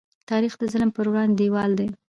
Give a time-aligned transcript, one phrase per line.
[0.29, 1.87] تاریخ د ظلم په وړاندې دیوال دی.